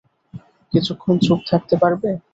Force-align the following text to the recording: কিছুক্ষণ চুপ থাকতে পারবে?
কিছুক্ষণ 0.73 1.15
চুপ 1.21 1.39
থাকতে 1.49 1.75
পারবে? 1.81 2.09